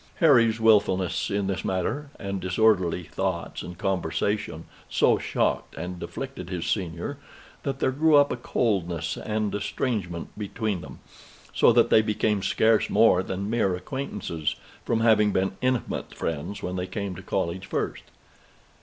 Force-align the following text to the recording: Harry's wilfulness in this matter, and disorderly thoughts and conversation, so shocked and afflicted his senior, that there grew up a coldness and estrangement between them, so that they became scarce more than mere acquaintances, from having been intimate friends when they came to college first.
Harry's 0.15 0.59
wilfulness 0.59 1.29
in 1.29 1.45
this 1.45 1.63
matter, 1.63 2.09
and 2.17 2.41
disorderly 2.41 3.03
thoughts 3.03 3.61
and 3.61 3.77
conversation, 3.77 4.65
so 4.89 5.19
shocked 5.19 5.75
and 5.75 6.01
afflicted 6.01 6.49
his 6.49 6.65
senior, 6.65 7.19
that 7.61 7.77
there 7.77 7.91
grew 7.91 8.15
up 8.15 8.31
a 8.31 8.35
coldness 8.35 9.15
and 9.15 9.53
estrangement 9.53 10.29
between 10.35 10.81
them, 10.81 10.97
so 11.53 11.71
that 11.71 11.91
they 11.91 12.01
became 12.01 12.41
scarce 12.41 12.89
more 12.89 13.21
than 13.21 13.47
mere 13.47 13.75
acquaintances, 13.75 14.55
from 14.85 15.01
having 15.01 15.31
been 15.31 15.55
intimate 15.61 16.15
friends 16.15 16.63
when 16.63 16.77
they 16.77 16.87
came 16.87 17.13
to 17.13 17.21
college 17.21 17.67
first. 17.67 18.01